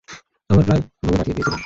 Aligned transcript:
আমায় 0.49 0.65
প্রায় 0.67 0.81
ভোগে 1.01 1.17
পাঠিয়ে 1.17 1.35
দিয়েছিলে। 1.37 1.59